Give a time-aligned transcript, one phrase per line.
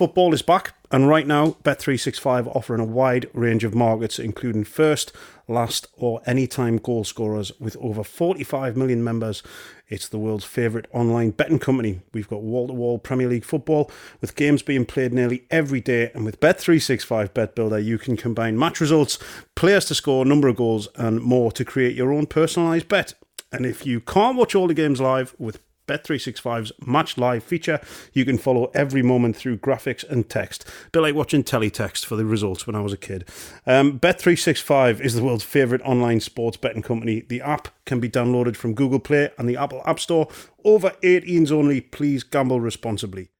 [0.00, 5.12] Football is back, and right now, Bet365 offering a wide range of markets, including first,
[5.46, 7.52] last, or anytime goal scorers.
[7.60, 9.42] With over 45 million members,
[9.88, 12.00] it's the world's favourite online betting company.
[12.14, 13.90] We've got wall to wall Premier League football,
[14.22, 16.10] with games being played nearly every day.
[16.14, 19.18] And with Bet365 Bet Builder, you can combine match results,
[19.54, 23.12] players to score, number of goals, and more to create your own personalised bet.
[23.52, 27.80] And if you can't watch all the games live with Bet365's Match Live feature,
[28.12, 30.64] you can follow every moment through graphics and text.
[30.86, 33.28] A bit like watching teletext for the results when I was a kid.
[33.66, 37.22] Um, Bet365 is the world's favourite online sports betting company.
[37.28, 40.28] The app can be downloaded from Google Play and the Apple App Store.
[40.64, 41.80] Over 18s only.
[41.80, 43.30] Please gamble responsibly.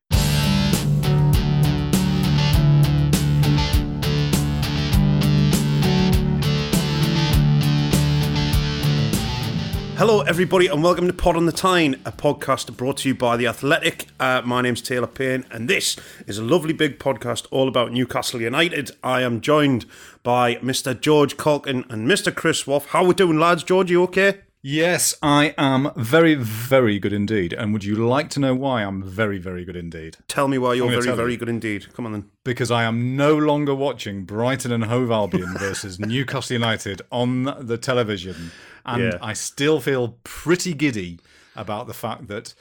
[10.01, 13.37] Hello, everybody, and welcome to Pod on the Tyne, a podcast brought to you by
[13.37, 14.07] The Athletic.
[14.19, 15.95] Uh, my name's Taylor Payne, and this
[16.27, 18.93] is a lovely big podcast all about Newcastle United.
[19.05, 19.85] I am joined
[20.23, 20.99] by Mr.
[20.99, 22.35] George Caulkin and Mr.
[22.35, 22.81] Chris Waugh.
[22.81, 23.63] How we doing, lads?
[23.63, 24.39] George, you okay?
[24.63, 27.55] Yes, I am very, very good indeed.
[27.55, 30.19] And would you like to know why I'm very, very good indeed?
[30.29, 31.39] Tell me why you're very, very you.
[31.39, 31.87] good indeed.
[31.95, 32.31] Come on then.
[32.45, 37.79] Because I am no longer watching Brighton and Hove Albion versus Newcastle United on the
[37.79, 38.51] television.
[38.85, 39.19] And Yeah.
[39.23, 41.21] I still feel pretty giddy
[41.57, 42.55] about the fact that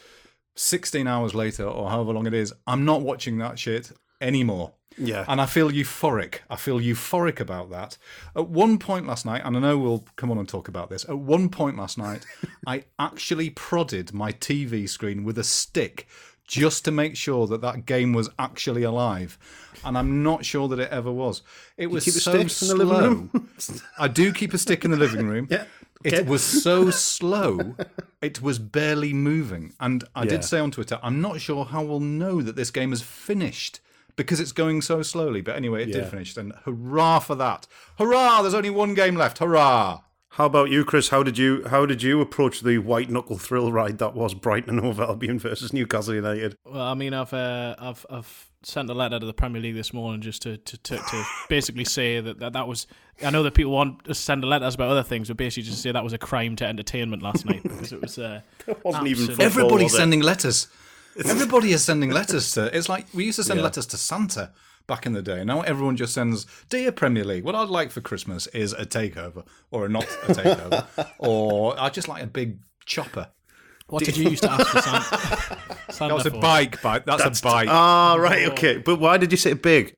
[0.55, 4.73] 16 hours later, or however long it is, I'm not watching that shit anymore.
[4.97, 5.23] Yeah.
[5.27, 6.39] And I feel euphoric.
[6.49, 7.97] I feel euphoric about that.
[8.35, 11.05] At one point last night, and I know we'll come on and talk about this,
[11.07, 12.25] at one point last night,
[12.67, 16.07] I actually prodded my TV screen with a stick
[16.47, 19.37] just to make sure that that game was actually alive.
[19.85, 21.43] And I'm not sure that it ever was.
[21.77, 23.29] It was so stick in the slow.
[23.99, 25.47] I do keep a stick in the living room.
[25.51, 25.65] Yeah.
[26.01, 26.29] It Okay.
[26.29, 27.75] was so slow,
[28.21, 29.73] it was barely moving.
[29.81, 30.29] And I Yeah.
[30.29, 33.81] did say on Twitter, I'm not sure how we'll know that this game is finished
[34.23, 35.41] because it's going so slowly.
[35.41, 36.01] But anyway, it Yeah.
[36.01, 36.35] did finish.
[36.37, 37.67] And hurrah for that.
[37.97, 38.41] Hurrah!
[38.41, 39.39] There's only one game left.
[39.39, 40.01] Hurrah!
[40.33, 41.09] How about you, Chris?
[41.09, 44.69] How did you how did you approach the white knuckle thrill ride that was Brighton
[44.77, 46.55] and Hove Albion versus Newcastle United?
[46.65, 49.91] Well, I mean, I've uh, I've I've sent a letter to the Premier League this
[49.91, 52.85] morning just to to, to, to basically say that, that that was.
[53.21, 55.91] I know that people want to send letters about other things, but basically just say
[55.91, 58.17] that was a crime to entertainment last night because it was.
[58.19, 58.41] Uh,
[58.83, 59.97] wasn't even absolute- football, Everybody's was it?
[59.97, 60.67] sending letters.
[61.25, 62.75] Everybody is sending letters to.
[62.75, 63.63] It's like we used to send Yeah.
[63.65, 64.51] letters to Santa
[64.87, 65.43] back in the day.
[65.43, 69.45] Now everyone just sends, "Dear Premier League, what I'd like for Christmas is a takeover,
[69.71, 73.29] or a not a takeover, or I just like a big chopper."
[73.87, 75.57] what did you used to ask for Santa?
[75.91, 76.39] Santa That was a for?
[76.39, 77.05] bike, bike.
[77.07, 77.67] That's, a bike.
[77.71, 78.77] Ah, right, okay.
[78.77, 79.95] But why did you say big?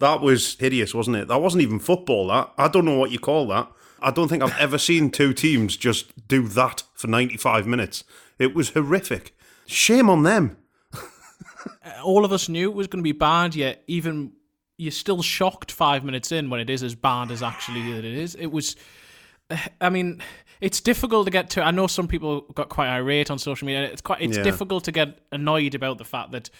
[0.00, 1.28] That was hideous, wasn't it?
[1.28, 2.50] That wasn't even football, that.
[2.58, 3.70] I don't know what you call that.
[4.00, 8.04] I don't think I've ever seen two teams just do that for 95 minutes.
[8.38, 9.36] It was horrific.
[9.66, 10.56] Shame on them.
[12.04, 14.32] All of us knew it was going to be bad, yet even
[14.76, 18.14] you're still shocked five minutes in when it is as bad as actually that it
[18.14, 18.34] is.
[18.34, 18.76] It was.
[19.80, 20.22] I mean,
[20.60, 21.62] it's difficult to get to.
[21.62, 23.84] I know some people got quite irate on social media.
[23.84, 24.22] It's quite.
[24.22, 24.42] It's Yeah.
[24.42, 26.50] difficult to get annoyed about the fact that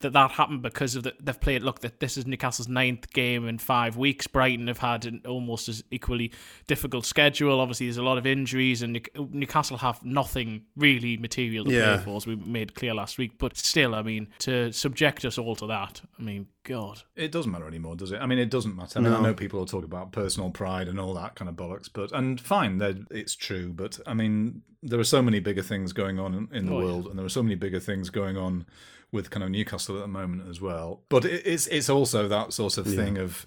[0.00, 1.62] that that happened because of the, they've played.
[1.62, 4.26] Look, that this is Newcastle's ninth game in five weeks.
[4.26, 6.32] Brighton have had an almost as equally
[6.66, 7.60] difficult schedule.
[7.60, 9.00] Obviously, there's a lot of injuries, and
[9.30, 11.96] Newcastle have nothing really material to Yeah.
[11.96, 13.38] play for, as we made clear last week.
[13.38, 17.02] But still, I mean, to subject us all to that, I mean, God.
[17.16, 18.18] It doesn't matter anymore, does it?
[18.20, 18.98] I mean, it doesn't matter.
[18.98, 21.54] I mean, I know people will talk about personal pride and all that kind of
[21.56, 23.72] bollocks, but and fine, it's true.
[23.72, 26.78] But I mean, there are so many bigger things going on in, in the Oh,
[26.80, 26.84] yeah.
[26.84, 28.66] world, and there are so many bigger things going on
[29.14, 31.04] with kind of Newcastle at the moment as well.
[31.08, 33.46] But it's it's also that sort of thing of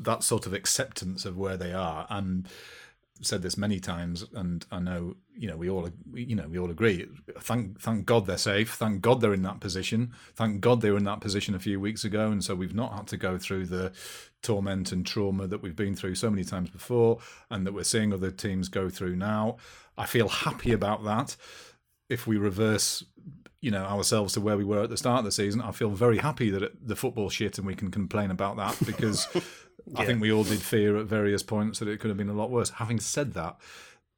[0.00, 2.48] that sort of acceptance of where they are and
[3.20, 6.70] said this many times, and I know you know we all you know we all
[6.70, 7.06] agree.
[7.38, 8.74] Thank thank God they're safe.
[8.74, 10.14] Thank God they're in that position.
[10.34, 12.94] Thank God they were in that position a few weeks ago, and so we've not
[12.94, 13.92] had to go through the
[14.42, 17.18] torment and trauma that we've been through so many times before,
[17.50, 19.58] and that we're seeing other teams go through now.
[19.98, 21.36] I feel happy about that.
[22.08, 23.04] If we reverse
[23.64, 25.62] you know ourselves to where we were at the start of the season.
[25.62, 28.76] I feel very happy that it, the football shit and we can complain about that
[28.86, 29.26] because
[29.96, 32.34] I think we all did fear at various points that it could have been a
[32.34, 32.68] lot worse.
[32.68, 33.56] Having said that,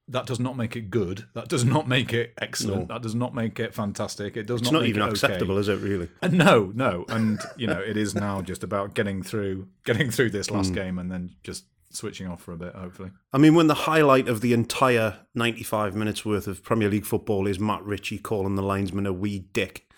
[0.09, 1.27] that does not make it good.
[1.35, 2.89] That does not make it excellent.
[2.89, 4.37] That does not make it fantastic.
[4.37, 5.13] It does It's not not even okay.
[5.13, 6.09] acceptable, is it, really?
[6.21, 10.31] Uh, No, no, and you know it is now just about getting through, getting through
[10.31, 11.67] this last game, and then just
[11.97, 12.75] switching off for a bit.
[12.75, 17.07] Hopefully, I mean, when the highlight of the entire 95 minutes worth of Premier League
[17.07, 19.89] football is Matt Ritchie calling the linesman a wee dick,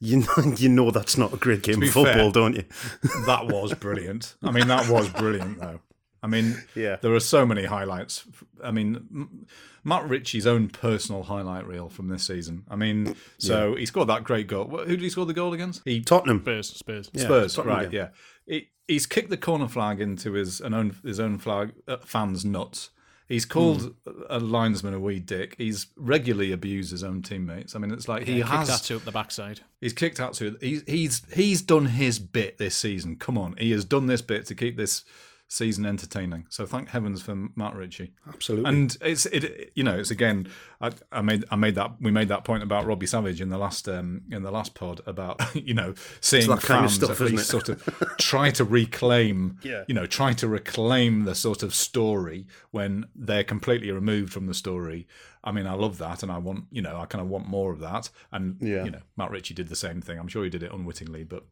[0.00, 2.64] you know, you know that's not a great game of football, fair- don't you?
[3.26, 4.34] that was brilliant.
[4.42, 5.80] I mean, that was brilliant though.
[6.22, 6.96] I mean, Yeah.
[7.02, 8.24] there are so many highlights.
[8.64, 9.46] I mean,
[9.84, 12.64] Matt Ritchie's own personal highlight reel from this season.
[12.68, 14.66] I mean, so he scored that great goal.
[14.66, 15.82] Who did he score the goal against?
[15.84, 16.40] He Tottenham.
[16.40, 17.10] Spurs, Spurs.
[17.14, 17.90] Spurs, Tottenham right?
[17.90, 18.00] game.
[18.00, 18.08] Yeah,
[18.46, 22.44] He- he's kicked the corner flag into his an own his own flag uh, fans'
[22.44, 22.90] nuts.
[23.28, 23.96] He's called
[24.30, 25.56] a linesman a wee dick.
[25.58, 27.74] He's regularly abused his own teammates.
[27.74, 29.62] I mean, it's like he Kicked has that to up the backside.
[29.80, 33.16] He's kicked out to he's he's he's done his bit this season.
[33.16, 35.02] Come on, he has done this bit to keep this
[35.48, 36.44] season entertaining.
[36.48, 38.12] So thank heavens for Matt Ritchie.
[38.26, 38.68] Absolutely.
[38.68, 40.48] And it's it you know it's again
[40.80, 43.56] I, I made I made that we made that point about Robbie Savage in the
[43.58, 47.20] last um in the last pod about you know seeing that kind of fans stuff,
[47.20, 47.80] at least sort of
[48.18, 49.84] try to reclaim Yeah.
[49.86, 54.54] you know try to reclaim the sort of story when they're completely removed from the
[54.54, 55.06] story.
[55.44, 57.72] I mean I love that and I want you know I kind of want more
[57.72, 58.84] of that and Yeah.
[58.84, 60.18] you know Matt Ritchie did the same thing.
[60.18, 61.44] I'm sure he did it unwittingly, but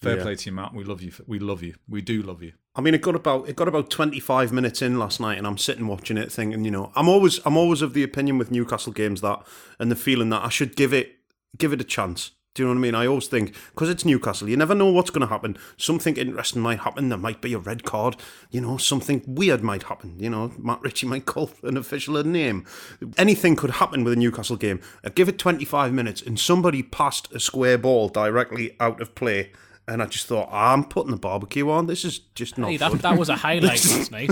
[0.00, 0.22] fair Yeah.
[0.22, 0.74] play to you, Matt.
[0.74, 1.12] We love you.
[1.26, 1.74] We love you.
[1.88, 2.52] We do love you.
[2.74, 5.46] I mean, it got about it got about twenty five minutes in last night, and
[5.46, 8.50] I'm sitting watching it, thinking, you know, I'm always I'm always of the opinion with
[8.50, 9.42] Newcastle games that,
[9.78, 11.16] and the feeling that I should give it
[11.56, 12.30] give it a chance.
[12.54, 12.94] Do you know what I mean?
[12.96, 15.56] I always think because it's Newcastle, you never know what's going to happen.
[15.76, 17.08] Something interesting might happen.
[17.08, 18.16] There might be a red card.
[18.50, 20.18] You know, something weird might happen.
[20.18, 22.64] You know, Matt Ritchie might call an official a name.
[23.16, 24.80] Anything could happen with a Newcastle game.
[25.04, 29.52] I give it 25 minutes, and somebody passed a square ball directly out of play.
[29.88, 31.86] And I just thought, I'm putting the barbecue on.
[31.86, 33.00] This is just not Hey, that, good.
[33.00, 34.30] that was a highlight last night.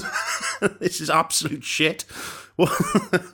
[0.81, 2.05] this is absolute shit.
[2.57, 2.71] What,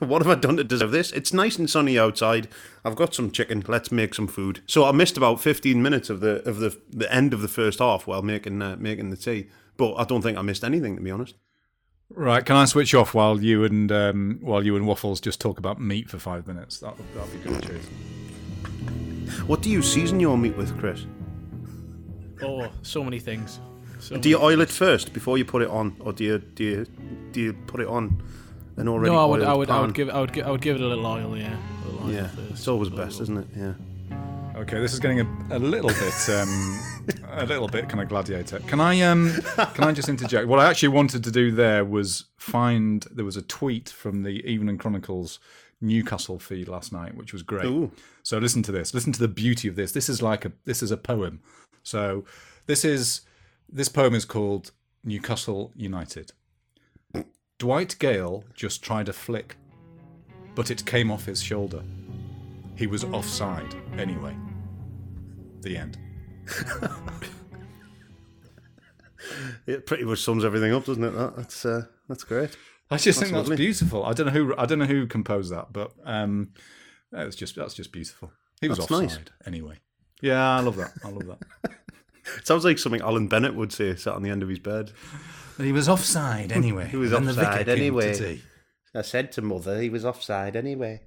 [0.01, 1.13] what have I done to deserve this?
[1.13, 2.49] It's nice and sunny outside.
[2.83, 3.63] I've got some chicken.
[3.69, 4.61] Let's make some food.
[4.67, 7.79] So I missed about 15 minutes of the of the the end of the first
[7.79, 9.47] half while making uh, making the tea.
[9.77, 11.35] But I don't think I missed anything to be honest.
[12.09, 15.57] Right, can I switch off while you and um, while you and Waffles just talk
[15.57, 16.79] about meat for five minutes?
[16.79, 17.63] That that'd be good.
[17.63, 17.85] Cheers.
[19.47, 21.05] What do you season your meat with, Chris?
[22.43, 23.59] Oh, so many things.
[23.99, 26.39] So Do you many- oil it first before you put it on, or do you
[26.39, 26.85] do you
[27.31, 28.21] do you put it on
[28.77, 30.51] an already No, I would, oiled I would, I would give, I would, give, I
[30.51, 31.37] would give it a little oil.
[31.37, 31.55] Yeah,
[31.85, 32.51] little oil Yeah, first.
[32.51, 33.47] it's always best, isn't it?
[33.55, 33.73] Yeah.
[34.55, 36.79] Okay, this is getting a, a little bit um,
[37.31, 38.59] a little bit kind of gladiator.
[38.59, 39.33] Can I um
[39.73, 40.47] can I just interject?
[40.47, 44.45] What I actually wanted to do there was find there was a tweet from the
[44.47, 45.39] Evening Chronicles
[45.81, 47.65] Newcastle feed last night, which was great.
[47.65, 47.91] Ooh.
[48.21, 48.93] So listen to this.
[48.93, 49.91] Listen to the beauty of this.
[49.91, 51.39] This is like a this is a poem.
[51.83, 52.25] So
[52.65, 53.21] this is
[53.69, 54.71] this poem is called
[55.03, 56.31] Newcastle United.
[57.59, 59.55] Dwight Gayle just tried a flick,
[60.55, 61.83] but it came off his shoulder.
[62.75, 64.35] He was offside anyway.
[65.61, 65.97] The end.
[69.65, 71.11] It pretty much sums everything up, doesn't it?
[71.11, 72.57] That, that's uh, that's great.
[72.91, 73.55] I just think that's lovely.
[73.55, 74.05] beautiful.
[74.05, 76.49] I don't know who I don't know who composed that, but um,
[77.11, 78.31] that's just that's just beautiful.
[78.61, 79.19] He was That's offside nice.
[79.45, 79.79] anyway.
[80.21, 80.91] Yeah, I love that.
[81.03, 81.71] I love that.
[82.45, 84.91] Sounds like something Alan Bennett would say, sat on the end of his bed.
[85.57, 86.87] But he was offside anyway.
[86.87, 88.15] He was when the vicar offside came anyway.
[88.15, 88.41] tea.
[88.95, 91.01] I said to mother he was offside anyway.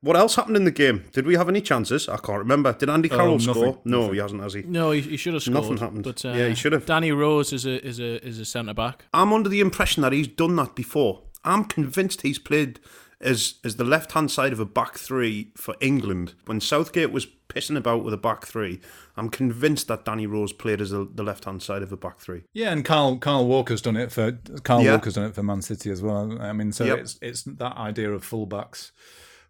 [0.00, 1.04] What else happened in the game?
[1.12, 2.08] Did we have any chances?
[2.08, 2.72] I can't remember.
[2.72, 3.80] Did Andy Carroll nothing, score?
[3.84, 4.14] No, nothing.
[4.14, 4.62] he hasn't, has he?
[4.62, 5.54] No, he, he should have scored.
[5.56, 6.04] Nothing happened.
[6.04, 6.86] But, uh, Yeah, he should have.
[6.86, 9.06] Danny Rose is a is a is a centre back.
[9.12, 11.24] I'm under the impression that he's done that before.
[11.44, 12.78] I'm convinced he's played
[13.20, 17.26] as as the left hand side of a back three for England when Southgate was
[17.48, 18.80] pissing about with a back three.
[19.16, 22.18] I'm convinced that Danny Rose played as the, the left hand side of a back
[22.20, 22.42] three.
[22.52, 24.32] Yeah, and Kyle Kyle Walker's done it for
[24.62, 24.92] Kyle Yeah.
[24.92, 26.40] Walker's done it for Man City as well.
[26.40, 26.98] I mean, so Yep.
[26.98, 28.92] it's it's that idea of fullbacks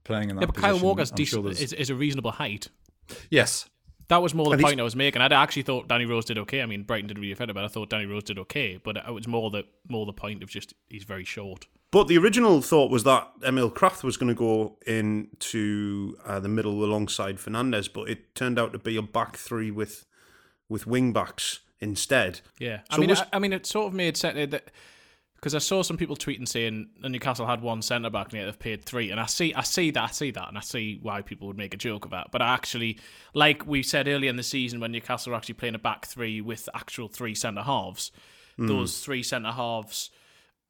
[0.04, 0.78] playing in that Yeah, but Kyle.
[0.78, 2.68] Walker's decent, sure is, is a reasonable height.
[3.30, 3.68] yes,
[4.08, 5.20] That was more the And he's- point I was making.
[5.20, 6.62] I actually thought Danny Rose did okay.
[6.62, 8.78] I mean, Brighton did really offended, but I thought Danny Rose did okay.
[8.82, 11.66] But it was more the more the point of just he's very short.
[11.90, 16.48] But the original thought was that Emil Krafth was going to go into uh, the
[16.48, 20.04] middle alongside Fernandez, but it turned out to be a back three with
[20.68, 22.40] with wing backs instead.
[22.58, 24.70] Yeah, I mean, was- I, I mean, it sort of made sense that
[25.36, 28.58] because I saw some people tweeting saying Newcastle had one centre back and yet they've
[28.58, 31.22] paid three, and I see, I see that, I see that, and I see why
[31.22, 32.26] people would make a joke of that.
[32.32, 32.98] But I actually,
[33.32, 36.40] like we said earlier in the season, when Newcastle were actually playing a back three
[36.42, 38.10] with actual three centre halves,
[38.58, 40.10] those three centre halves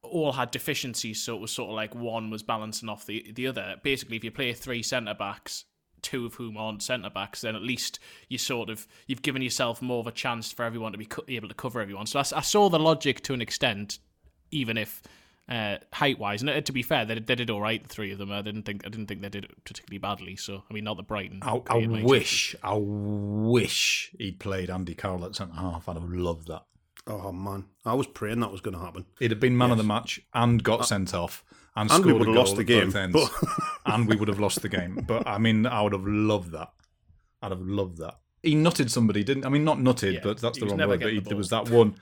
[0.03, 3.47] all had deficiencies, so it was sort of like one was balancing off the the
[3.47, 3.77] other.
[3.83, 5.65] Basically, if you play three centre backs,
[6.03, 9.83] two of whom aren't centre backs, then at least you sort of you've given yourself
[9.83, 12.07] more of a chance for everyone to be co- able to cover everyone.
[12.07, 13.99] So I saw the logic to an extent,
[14.51, 15.03] even if.
[15.51, 17.83] Uh, height wise, and uh, to be fair, they, they did all right.
[17.83, 20.37] The three of them, I didn't think I didn't think they did it particularly badly.
[20.37, 21.39] So I mean, not the Brighton.
[21.41, 25.89] I, I wish, I wish he'd played Andy Carroll at centre half.
[25.89, 26.67] I'd have loved that.
[27.09, 29.07] Oh man, I was praying that was going to happen.
[29.19, 31.43] He'd have been man of the match and got uh, sent off
[31.75, 33.15] and, and we scored would a have goal lost the game, ends.
[33.15, 33.49] but-
[33.87, 35.05] and we would have lost the game.
[35.07, 36.69] But I mean, I would have loved that.
[37.41, 38.19] I'd have loved that.
[38.43, 39.47] he nutted somebody, didn't?
[39.47, 41.01] I mean, not nutted, Yeah, but that's the wrong never word.
[41.01, 41.95] But he, the there was that one.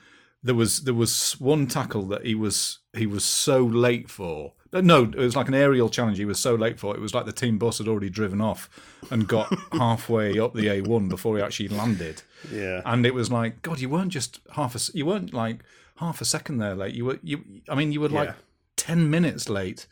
[0.43, 4.55] There was there was one tackle that he was he was so late for.
[4.81, 6.19] No, it was like an aerial challenge.
[6.19, 6.95] He was so late for.
[6.95, 8.69] It was like the team bus had already driven off
[9.11, 12.23] and got halfway up the A1 before he actually landed.
[12.53, 12.83] Yeah.
[12.85, 15.63] And it was like, God, you weren't just half a, you weren't like
[15.97, 16.95] half a second there late.
[16.95, 18.35] You were, you, I mean, you were like Yeah.
[18.77, 19.87] ten minutes late.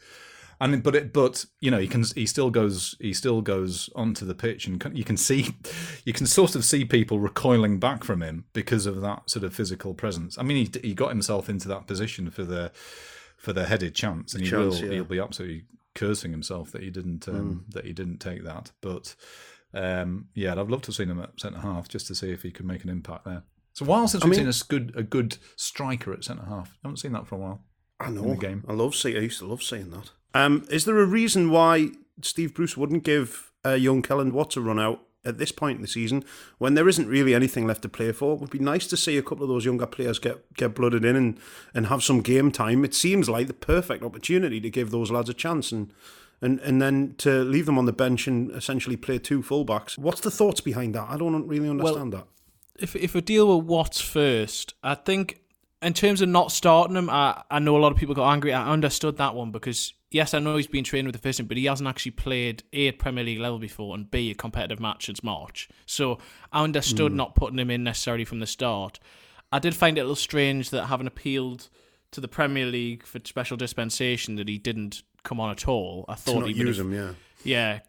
[0.61, 4.25] And but it, but you know, he can, he still goes, he still goes onto
[4.25, 5.57] the pitch, and can- you can see,
[6.05, 9.53] you can sort of see people recoiling back from him because of that sort of
[9.53, 10.39] physical presence.
[10.39, 12.71] I mean, he, he got himself into that position for the,
[13.45, 14.95] for the headed chance, and he chance, will, yeah.
[14.95, 18.73] he'll be absolutely cursing himself that he didn't, um, that he didn't take that.
[18.81, 19.15] But
[19.75, 22.43] um, yeah, I'd love to have seen him at centre half just to see if
[22.43, 23.43] he could make an impact there.
[23.73, 26.71] It's a while since we've mean- seen a good a good striker at centre half.
[26.83, 27.61] I haven't seen that for a while.
[28.01, 28.23] I know.
[28.23, 28.65] the game.
[28.69, 29.17] I love seeing.
[29.17, 30.11] I used to love seeing that.
[30.33, 31.91] Um, is there a reason why
[32.23, 35.83] Steve Bruce wouldn't give uh, young Kelland Watts a run out at this point in
[35.83, 36.25] the season
[36.59, 38.35] when there isn't really anything left to play for?
[38.35, 41.05] It would be nice to see a couple of those younger players get get blooded
[41.05, 41.39] in and,
[41.75, 42.85] and have some game time.
[42.85, 45.93] It seems like the perfect opportunity to give those lads a chance and.
[46.41, 49.97] And, and then to leave them on the bench and essentially play two fullbacks.
[49.97, 51.09] What's the thoughts behind that?
[51.09, 52.27] I don't really understand that.
[52.79, 55.41] if if we deal with Watts first, I think
[55.81, 58.53] in terms of not starting him, I, I know a lot of people got angry.
[58.53, 61.47] I understood that one because yes, I know he's been trained with the first team,
[61.47, 64.79] but he hasn't actually played a at Premier League level before and b a competitive
[64.79, 65.69] match since March.
[65.87, 66.19] So
[66.53, 69.01] I understood not putting him in necessarily from the start.
[69.51, 71.69] I did find it a little strange that having appealed
[72.13, 76.05] to the Premier League for special dispensation that he didn't come on at all.
[76.09, 77.11] I thought not even use them, yeah.
[77.43, 77.81] yeah,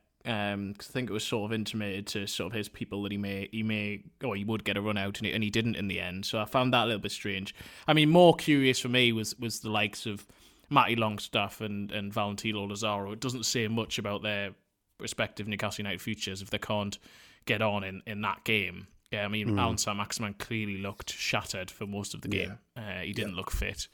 [0.53, 3.11] um, 'cause I think it was sort of intimated to sort of his people that
[3.11, 5.51] he may, he may, or he would get a run out, and he, and he
[5.51, 6.25] didn't in the end.
[6.25, 7.53] So I found that a little bit strange.
[7.87, 10.25] I mean, more curious for me was was the likes of
[10.69, 13.11] Matty Longstaff and and Valentino Lazaro.
[13.11, 14.51] It doesn't say much about their
[14.99, 16.97] respective Newcastle United futures if they can't
[17.45, 18.87] get on in, in that game.
[19.11, 22.57] Yeah, I mean, Allan Saint-Maximin clearly looked shattered for most of the game.
[22.75, 23.87] Uh, he didn't look fit.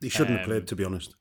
[0.00, 1.14] He shouldn't have Um, played, to be honest.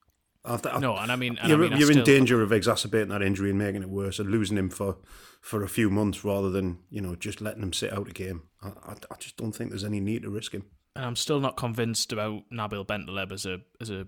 [0.45, 3.09] After, No, and I mean, and you're, I mean, you're in still- danger of exacerbating
[3.09, 4.97] that injury and making it worse and losing him for,
[5.41, 8.43] for a few months rather than you know just letting him sit out a game.
[8.61, 10.65] I, I, I just don't think there's any need to risk him.
[10.95, 14.07] and I'm still not convinced about Nabil Bentaleb as a as a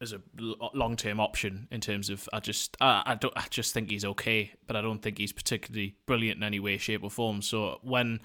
[0.00, 0.20] as a
[0.74, 4.04] long term option in terms of I just I, I don't I just think he's
[4.04, 7.42] okay, but I don't think he's particularly brilliant in any way, shape, or form.
[7.42, 8.20] So when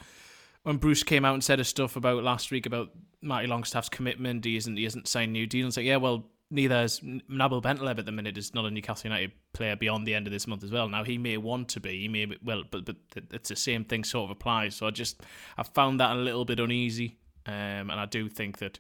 [0.63, 4.45] when Bruce came out and said his stuff about last week about Matty Longstaff's commitment,
[4.45, 5.67] he isn't he hasn't signed new deal.
[5.67, 8.37] It's like yeah, well neither is Nabil Bentaleb at the minute.
[8.37, 10.89] Is not a Newcastle United player beyond the end of this month as well.
[10.89, 12.95] Now he may want to be, he may well, but but
[13.31, 14.75] it's the same thing sort of applies.
[14.75, 15.21] So I just
[15.57, 18.79] I found that a little bit uneasy, um, and I do think that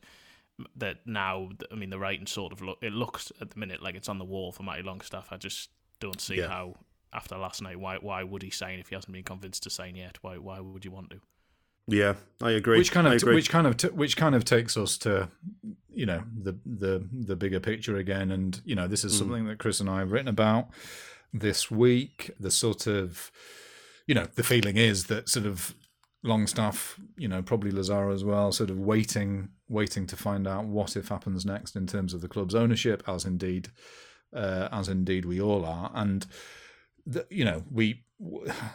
[0.75, 3.95] that now I mean the writing sort of look it looks at the minute like
[3.95, 5.27] it's on the wall for Matty Longstaff.
[5.31, 6.47] I just don't see Yeah.
[6.47, 6.75] how
[7.11, 9.95] after last night why why would he sign if he hasn't been convinced to sign
[9.95, 10.17] yet?
[10.21, 11.21] Why why would you want to?
[11.87, 12.77] Yeah, I agree.
[12.77, 13.35] Which kind of agree.
[13.35, 15.29] which kind of t- which kind of takes us to
[15.93, 19.19] you know the the the bigger picture again, and you know this is hmm.
[19.19, 20.69] something that Chris and I have written about
[21.33, 22.31] this week.
[22.39, 23.31] The sort of
[24.05, 25.73] you know the feeling is that sort of
[26.23, 30.97] Longstaff, you know, probably Lazaro as well, sort of waiting waiting to find out what
[30.97, 33.69] if happens next in terms of the club's ownership, as indeed
[34.33, 36.25] uh, as indeed we all are, and
[37.05, 38.03] the, you know we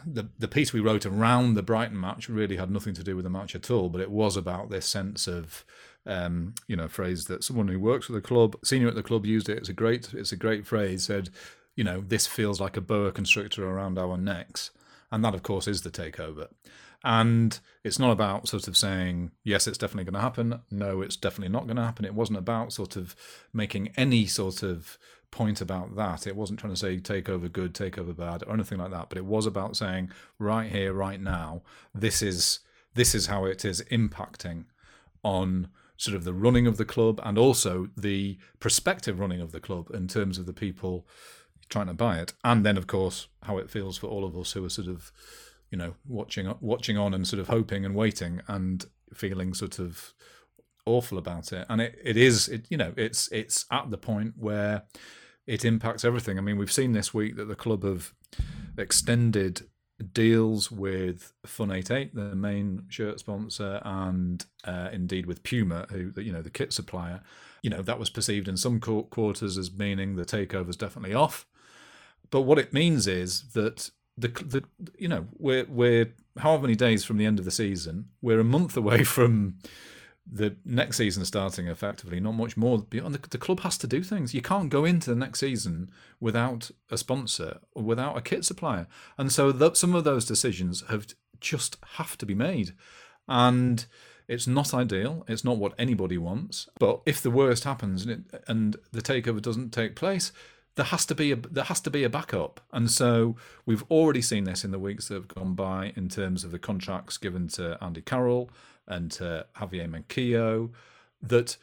[0.06, 3.24] the the piece we wrote around the Brighton match really had nothing to do with
[3.24, 5.64] the match at all, but it was about this sense of
[6.06, 9.26] um, you know phrase that someone who works with the club, senior at the club,
[9.26, 9.58] used it.
[9.58, 11.04] It's a great it's a great phrase.
[11.04, 11.28] Said
[11.76, 14.70] you know this feels like a boa constrictor around our necks,
[15.12, 16.48] and that of course is the takeover.
[17.04, 20.60] And it's not about sort of saying, yes, it's definitely going to happen.
[20.70, 22.06] No, it's definitely not going to happen.
[22.06, 23.14] It wasn't about sort of
[23.52, 24.98] making any sort of
[25.30, 26.26] point about that.
[26.26, 29.10] It wasn't trying to say take over good, take over bad, or anything like that.
[29.10, 31.62] But it was about saying, right here, right now,
[31.94, 32.60] this is
[32.94, 34.64] this is how it is impacting
[35.22, 39.60] on sort of the running of the club and also the prospective running of the
[39.60, 41.06] club in terms of the people
[41.68, 42.32] trying to buy it.
[42.42, 45.12] And then of course how it feels for all of us who are sort of
[45.74, 50.14] you know watching watching on and sort of hoping and waiting and feeling sort of
[50.86, 51.66] awful about it.
[51.68, 54.84] And it, it is it you know it's it's at the point where
[55.48, 56.38] it impacts everything.
[56.38, 58.12] I mean we've seen this week that the club have
[58.78, 59.62] extended
[60.12, 66.30] deals with fun 88 the main shirt sponsor and uh, indeed with puma who you
[66.30, 67.20] know the kit supplier.
[67.64, 71.46] You know that was perceived in some quarters as meaning the takeover's definitely off.
[72.30, 74.64] But what it means is that the the
[74.98, 78.44] you know we're we're however many days from the end of the season, we're a
[78.44, 79.58] month away from
[80.30, 82.18] the next season starting effectively.
[82.18, 82.78] Not much more.
[82.78, 84.34] Beyond the, the club has to do things.
[84.34, 85.90] You can't go into the next season
[86.20, 88.86] without a sponsor or without a kit supplier,
[89.18, 91.06] and so some of those decisions have
[91.40, 92.72] just have to be made.
[93.26, 93.84] And
[94.28, 95.24] it's not ideal.
[95.28, 96.68] It's not what anybody wants.
[96.78, 100.32] But if the worst happens and, it, and the takeover doesn't take place,
[100.76, 102.60] there has to be a there has to be a backup.
[102.72, 106.44] And so we've already seen this in the weeks that have gone by in terms
[106.44, 108.50] of the contracts given to Andy Carroll
[108.86, 110.70] and to Javier Manquillo.
[111.22, 111.56] That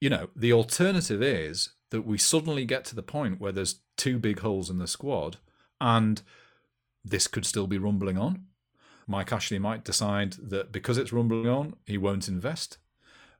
[0.00, 4.18] you know the alternative is that we suddenly get to the point where there's two
[4.18, 5.38] big holes in the squad,
[5.80, 6.22] and
[7.04, 8.46] this could still be rumbling on.
[9.06, 12.78] Mike Ashley might decide that because it's rumbling on, he won't invest.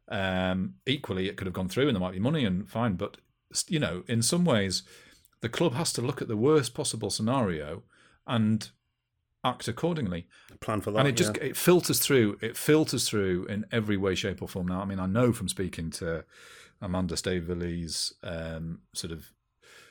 [0.08, 2.94] Um, equally, it could have gone through and there might be money and fine.
[2.94, 3.18] But,
[3.68, 4.82] you know, in some ways,
[5.40, 7.82] the club has to look at the worst possible scenario
[8.26, 8.70] and
[9.44, 10.26] act accordingly.
[10.60, 11.00] Plan for that.
[11.00, 11.44] And it just yeah.
[11.44, 12.38] it filters through.
[12.40, 14.68] It filters through in every way, shape, or form.
[14.68, 16.24] Now, I mean, I know from speaking to
[16.80, 19.32] Amanda Staveley's um, sort of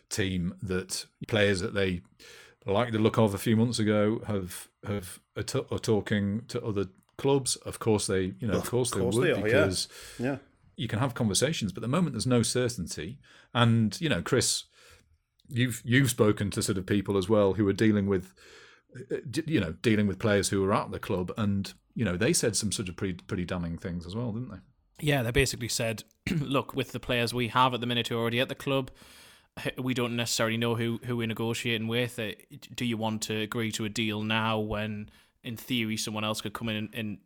[0.09, 2.01] team that players that they
[2.65, 6.63] like the look of a few months ago have have are, t- are talking to
[6.63, 6.87] other
[7.17, 7.55] clubs.
[7.57, 9.43] Of course, they you know of course, course they would they are, yeah.
[9.43, 9.87] because
[10.19, 10.37] yeah.
[10.81, 13.19] You can have conversations, but the moment there's no certainty.
[13.53, 14.63] And you know, Chris,
[15.47, 18.33] you've you've spoken to sort of people as well who are dealing with
[19.11, 22.33] uh, you know dealing with players who are at the club, and you know they
[22.33, 24.57] said some sort of pretty pretty damning things as well, didn't they?
[24.99, 28.21] Yeah, they basically said, look, with the players we have at the minute who are
[28.21, 28.89] already at the club,
[29.77, 32.17] we don't necessarily know who, who we're negotiating with.
[32.17, 32.31] Uh,
[32.75, 35.09] Do you want to agree to a deal now when,
[35.43, 37.17] in theory, someone else could come in in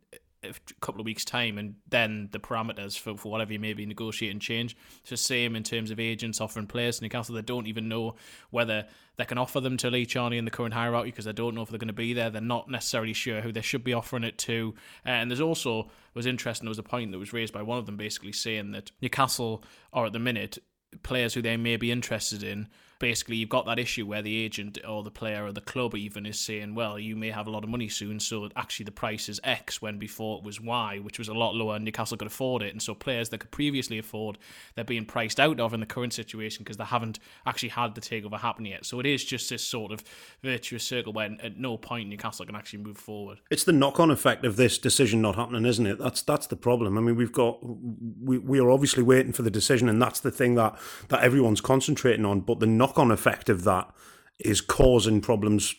[0.50, 3.86] a couple of weeks' time and then the parameters for, for whatever you may be
[3.86, 4.76] negotiating change?
[5.00, 7.34] It's the same in terms of agents offering players to Newcastle.
[7.34, 8.16] They don't even know
[8.50, 8.86] whether
[9.16, 11.62] they can offer them to Lee Charnley in the current hierarchy because they don't know
[11.62, 12.30] if they're going to be there.
[12.30, 14.74] They're not necessarily sure who they should be offering it to.
[15.04, 16.64] Uh, and there's also was interesting.
[16.64, 19.62] There was a point that was raised by one of them, basically saying that Newcastle
[19.92, 20.58] are at the minute
[21.02, 22.68] players who they may be interested in.
[22.98, 26.26] Basically, you've got that issue where the agent or the player or the club even
[26.26, 29.28] is saying, well, you may have a lot of money soon, so actually the price
[29.28, 32.26] is X when before it was Y, which was a lot lower and Newcastle could
[32.26, 32.72] afford it.
[32.72, 34.38] And so players that could previously afford,
[34.74, 38.00] they're being priced out of in the current situation because they haven't actually had the
[38.00, 38.86] takeover happen yet.
[38.86, 40.02] So it is just this sort of
[40.42, 43.38] virtuous circle where at no point Newcastle can actually move forward.
[43.50, 45.98] It's the knock-on effect of this decision not happening, isn't it?
[45.98, 46.96] That's that's the problem.
[46.96, 50.30] I mean, we've got we we are obviously waiting for the decision, and that's the
[50.30, 50.78] thing that
[51.08, 52.40] that everyone's concentrating on.
[52.40, 53.90] But the knock-on effect of that
[54.38, 55.74] is causing problems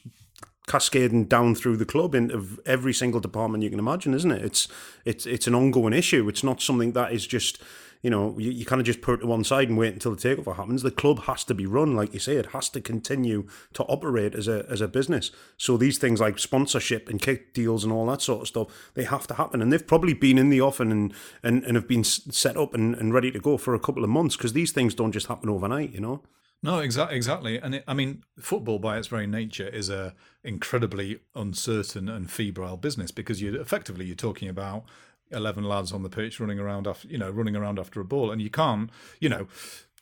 [0.67, 4.43] cascading down through the club into every single department you can imagine, isn't it?
[4.43, 4.67] It's
[5.05, 6.27] it's it's an ongoing issue.
[6.27, 7.61] It's not something that is just
[8.01, 10.13] you know you, you kind of just put it to one side and wait until
[10.13, 10.81] the takeover happens.
[10.81, 14.35] The club has to be run, like you say, it has to continue to operate
[14.35, 15.31] as a as a business.
[15.55, 19.05] So these things like sponsorship and kick deals and all that sort of stuff, they
[19.05, 22.03] have to happen, and they've probably been in the offing and and, and have been
[22.03, 24.93] set up and, and ready to go for a couple of months because these things
[24.93, 26.23] don't just happen overnight, you know.
[26.63, 27.57] No, exactly, exactly.
[27.57, 32.77] And it, I mean, football by its very nature is a incredibly uncertain and febrile
[32.77, 34.85] business because you effectively you're talking about
[35.31, 38.31] eleven lads on the pitch running around after you know running around after a ball,
[38.31, 38.89] and you can't
[39.19, 39.47] you know.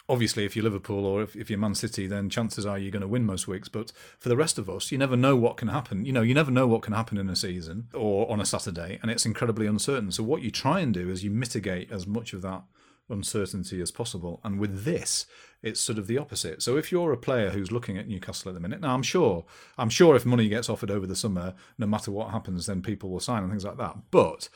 [0.07, 3.01] Obviously, if you're Liverpool or if, if you're Man City, then chances are you're going
[3.01, 3.67] to win most weeks.
[3.69, 6.05] But for the rest of us, you never know what can happen.
[6.05, 8.99] You know, you never know what can happen in a season or on a Saturday,
[9.01, 10.11] and it's incredibly uncertain.
[10.11, 12.61] So what you try and do is you mitigate as much of that
[13.09, 14.39] uncertainty as possible.
[14.43, 15.25] And with this,
[15.61, 16.61] it's sort of the opposite.
[16.61, 19.45] So if you're a player who's looking at Newcastle at the minute, now I'm sure,
[19.77, 23.09] I'm sure if money gets offered over the summer, no matter what happens, then people
[23.09, 23.97] will sign and things like that.
[24.11, 24.49] But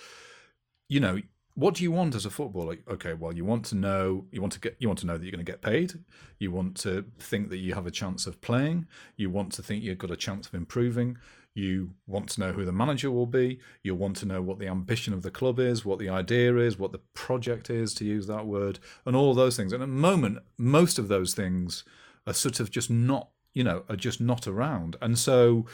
[0.87, 1.21] you know,
[1.53, 2.77] what do you want as a footballer?
[2.89, 5.23] Okay, well, you want to know, you want to get, you want to know that
[5.23, 5.93] you're going to get paid.
[6.37, 8.87] You want to think that you have a chance of playing.
[9.17, 11.17] You want to think you've got a chance of improving.
[11.59, 13.59] You want to know who the manager will be.
[13.83, 16.79] You want to know what the ambition of the club is, what the idea is,
[16.79, 19.73] what the project is, to use that word, and all those things.
[19.73, 21.83] And at the moment, most of those things
[22.25, 24.95] are sort of just not, you know, are just not around.
[25.01, 25.65] And so,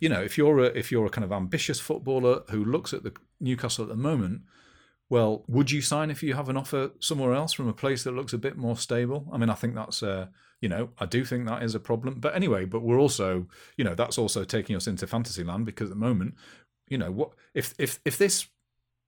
[0.00, 3.04] you know, if you're a if you're a kind of ambitious footballer who looks at
[3.04, 4.42] the Newcastle at the moment,
[5.10, 8.14] well, would you sign if you have an offer somewhere else from a place that
[8.14, 9.26] looks a bit more stable?
[9.32, 10.28] I mean, I think that's, uh,
[10.60, 12.20] you know, I do think that is a problem.
[12.20, 15.90] But anyway, but we're also, you know, that's also taking us into fantasy land because
[15.90, 16.36] at the moment,
[16.88, 18.46] you know, what if if if this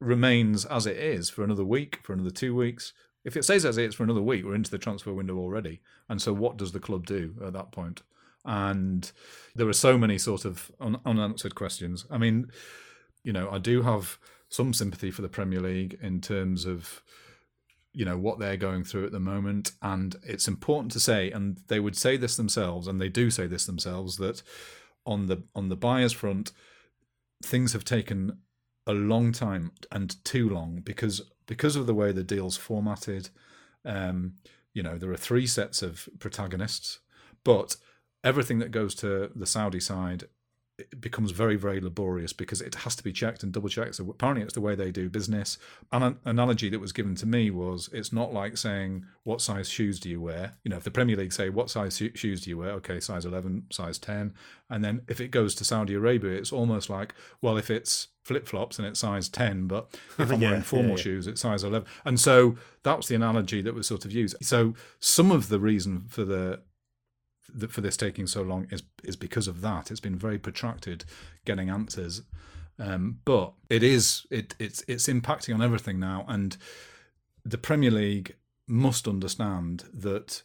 [0.00, 2.92] remains as it is for another week, for another two weeks,
[3.24, 5.80] if it stays as it is for another week, we're into the transfer window already.
[6.08, 8.02] And so, what does the club do at that point?
[8.44, 9.10] And
[9.54, 12.06] there are so many sort of un- unanswered questions.
[12.10, 12.50] I mean,
[13.22, 14.18] you know, I do have
[14.52, 17.02] some sympathy for the Premier League in terms of
[17.94, 19.72] you know what they're going through at the moment.
[19.80, 23.46] And it's important to say and they would say this themselves and they do say
[23.46, 24.42] this themselves that
[25.06, 26.52] on the on the buyers front
[27.42, 28.38] things have taken
[28.86, 33.30] a long time and too long because because of the way the deal's formatted.
[33.84, 34.34] Um
[34.74, 37.00] you know there are three sets of protagonists
[37.42, 37.76] but
[38.22, 40.24] everything that goes to the Saudi side
[40.78, 43.96] it becomes very, very laborious because it has to be checked and double checked.
[43.96, 45.58] So apparently, it's the way they do business.
[45.92, 50.00] An analogy that was given to me was it's not like saying what size shoes
[50.00, 50.54] do you wear.
[50.64, 53.26] You know, if the Premier League say what size shoes do you wear, okay, size
[53.26, 54.32] eleven, size ten,
[54.70, 58.46] and then if it goes to Saudi Arabia, it's almost like well, if it's flip
[58.46, 61.02] flops and it's size ten, but if I'm yeah, wearing formal yeah, yeah.
[61.02, 61.86] shoes, it's size eleven.
[62.06, 64.36] And so that was the analogy that was sort of used.
[64.42, 66.60] So some of the reason for the
[67.68, 69.90] for this taking so long is is because of that.
[69.90, 71.04] It's been very protracted
[71.44, 72.22] getting answers,
[72.78, 76.56] um, but it is it it's it's impacting on everything now, and
[77.44, 80.42] the Premier League must understand that.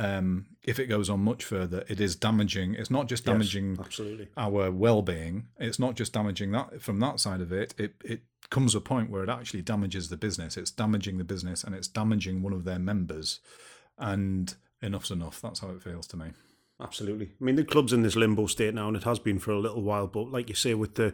[0.00, 2.74] Um, if it goes on much further, it is damaging.
[2.74, 4.28] It's not just damaging yes, absolutely.
[4.36, 5.48] our well-being.
[5.58, 7.74] It's not just damaging that from that side of it.
[7.76, 10.56] It it comes a point where it actually damages the business.
[10.56, 13.40] It's damaging the business, and it's damaging one of their members.
[13.98, 15.40] And enough's enough.
[15.40, 16.32] That's how it feels to me.
[16.80, 17.32] Absolutely.
[17.40, 19.58] I mean, the club's in this limbo state now, and it has been for a
[19.58, 20.06] little while.
[20.06, 21.12] But like you say, with the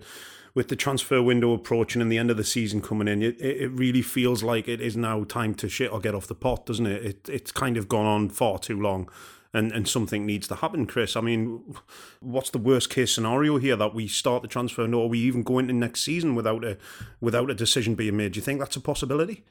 [0.55, 3.71] with the transfer window approaching and the end of the season coming in, it, it
[3.71, 6.87] really feels like it is now time to shit or get off the pot, doesn't
[6.87, 7.05] it?
[7.05, 9.09] it it's kind of gone on far too long.
[9.55, 11.15] And, and something needs to happen, Chris.
[11.15, 11.77] I mean,
[12.19, 15.45] what's the worst case scenario here that we start the transfer window, or we even
[15.45, 16.77] go into next season without a
[17.21, 18.33] without a decision being made?
[18.33, 19.45] Do you think that's a possibility?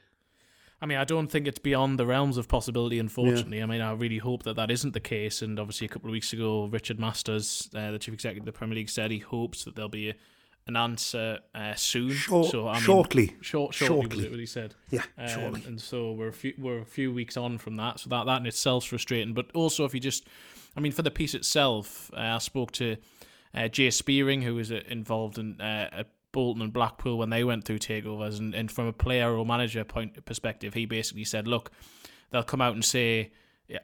[0.80, 3.58] I mean, I don't think it's beyond the realms of possibility, unfortunately.
[3.58, 3.64] Yeah.
[3.64, 5.40] I mean, I really hope that that isn't the case.
[5.40, 8.58] And obviously, a couple of weeks ago, Richard Masters, uh, the chief executive of the
[8.58, 10.14] Premier League, said he hopes that there'll be a,
[10.66, 12.10] an answer uh, soon.
[12.10, 13.36] Short, so, I mean, shortly.
[13.40, 14.30] Short, shortly, shortly.
[14.30, 14.74] what he said.
[14.90, 15.62] Yeah, um, shortly.
[15.66, 18.00] And so we're a, few, we're a few weeks on from that.
[18.00, 19.32] So that, that in itself is frustrating.
[19.32, 20.26] But also, if you just,
[20.76, 22.96] I mean, for the piece itself, uh, I spoke to
[23.54, 27.44] uh, Jay Spearing, who was uh, involved in uh, a Bolton and Blackpool when they
[27.44, 31.48] went through takeovers, and, and from a player or manager point perspective, he basically said,
[31.48, 31.70] look,
[32.30, 33.30] they'll come out and say,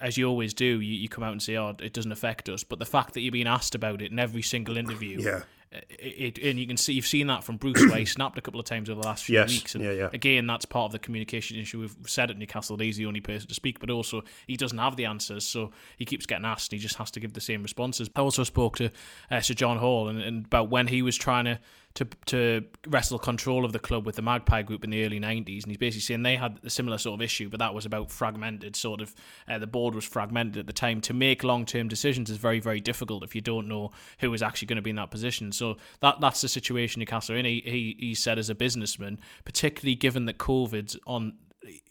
[0.00, 2.64] as you always do, you, you come out and say, oh, it doesn't affect us.
[2.64, 5.42] But the fact that you're being asked about it in every single interview, yeah.
[5.72, 8.40] It, it, and you can see you've seen that from Bruce where he snapped a
[8.40, 9.50] couple of times over the last few yes.
[9.50, 9.76] weeks.
[9.76, 10.08] And yeah, yeah.
[10.12, 11.78] again, that's part of the communication issue.
[11.78, 14.78] We've said at Newcastle that he's the only person to speak, but also he doesn't
[14.78, 16.72] have the answers, so he keeps getting asked.
[16.72, 18.10] And he just has to give the same responses.
[18.16, 18.90] I also spoke to
[19.30, 21.60] uh, Sir John Hall and, and about when he was trying to
[21.94, 25.62] to to wrestle control of the club with the Magpie Group in the early '90s,
[25.62, 28.10] and he's basically saying they had a similar sort of issue, but that was about
[28.10, 28.76] fragmented.
[28.76, 29.14] Sort of,
[29.48, 31.00] uh, the board was fragmented at the time.
[31.02, 34.66] To make long-term decisions is very, very difficult if you don't know who is actually
[34.66, 35.52] going to be in that position.
[35.52, 37.44] So that that's the situation Newcastle in.
[37.44, 41.34] He, he he said as a businessman, particularly given that COVID's on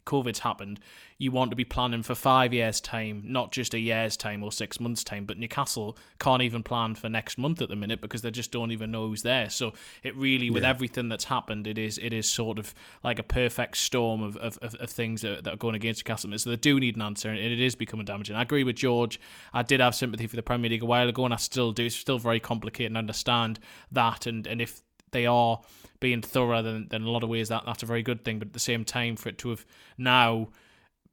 [0.06, 0.80] COVID's happened,
[1.20, 4.52] you want to be planning for five years' time, not just a year's time or
[4.52, 5.26] six months' time.
[5.26, 8.72] But Newcastle can't even plan for next month at the minute because they just don't
[8.72, 9.50] even know who's there.
[9.50, 10.70] So it really, with yeah.
[10.70, 14.58] everything that's happened, it is it is sort of like a perfect storm of, of,
[14.60, 16.36] of, of things that, that, are going against Newcastle.
[16.38, 18.36] So they do need an answer, and it is becoming damaging.
[18.36, 19.20] I agree with George.
[19.54, 21.86] I did have sympathy for the Premier League a while ago, and I still do.
[21.86, 23.60] It's still very complicated and understand
[23.92, 24.26] that.
[24.26, 25.60] And and if they are
[26.00, 28.40] being thorough, then, then in a lot of ways that that's a very good thing.
[28.40, 29.66] But at the same time, for it to have
[29.98, 30.50] now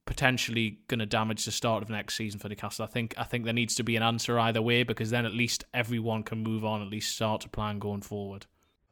[0.04, 3.44] potentially going to damage the start of next season for Newcastle, I think I think
[3.44, 6.64] there needs to be an answer either way because then at least everyone can move
[6.64, 8.46] on, at least start to plan going forward.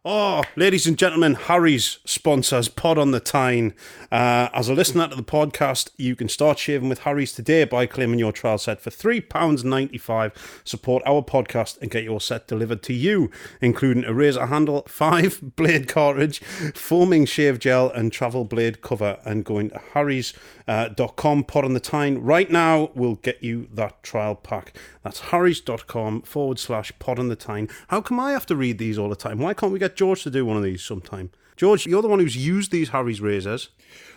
[0.06, 3.72] Oh, ladies and gentlemen, Harry's sponsors Pod on the Tyne.
[4.12, 7.86] Uh, as a listener to the podcast, you can start shaving with Harry's today by
[7.86, 10.32] claiming your trial set for £3.95.
[10.62, 13.30] Support our podcast and get your set delivered to you,
[13.62, 16.40] including a razor handle, five blade cartridge,
[16.74, 19.18] foaming shave gel, and travel blade cover.
[19.24, 20.34] And going to harrys.com,
[20.66, 24.76] uh, Pod on the Tyne right now we'll get you that trial pack.
[25.02, 27.68] That's harrys.com forward slash Pod on the Tyne.
[27.88, 29.38] How come I have to read these all the time?
[29.38, 31.30] Why can't we get George to do one of these sometime.
[31.56, 33.68] George, you're the one who's used these Harry's razors.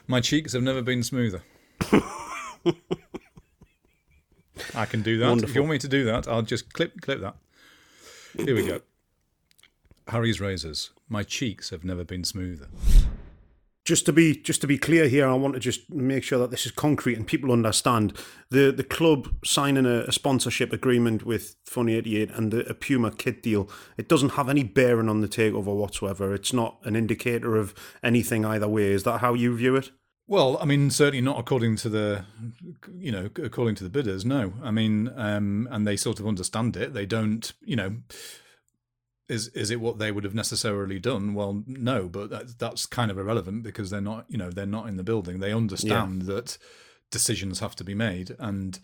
[0.08, 1.44] My cheeks have never been smoother.
[4.74, 5.28] I can do that.
[5.28, 5.50] Wonderful.
[5.50, 7.36] If you want me to do that, I'll just clip clip that.
[8.36, 8.82] Here we go.
[10.08, 10.90] Harry's razors.
[11.10, 12.68] My cheeks have never been smoother
[13.88, 16.52] just to be just to be clear here, I want to just make sure that
[16.52, 18.12] this is concrete and people understand
[18.50, 23.12] the the club signing a, a sponsorship agreement with Funny Eighty Eight and the, Puma
[23.12, 23.70] kit deal.
[23.96, 26.34] It doesn't have any bearing on the takeover whatsoever.
[26.34, 27.74] It's not an indicator of
[28.04, 28.92] anything either way.
[28.92, 29.92] Is that how you view it?
[30.28, 32.26] Well, I mean, certainly not according to the,
[32.94, 34.26] you know, according to the bidders.
[34.26, 36.94] No, I mean, um, and they sort of understand it.
[36.94, 37.96] They don't, you know
[39.30, 41.34] is is it what they would have necessarily done?
[41.34, 44.88] Well, no, but that's, that's kind of irrelevant because they're not, you know, they're not
[44.88, 45.40] in the building.
[45.40, 46.36] They understand yeah.
[46.36, 46.58] that
[47.12, 48.80] decisions have to be made, and